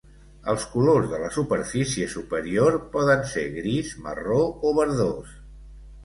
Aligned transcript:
Els 0.51 0.63
colors 0.75 1.09
de 1.09 1.17
la 1.23 1.27
superfície 1.33 2.07
superior 2.13 2.77
poden 2.95 3.21
ser 3.33 3.43
gris, 3.59 3.91
marró 4.07 4.39
o 4.71 4.73
verdós. 4.79 5.37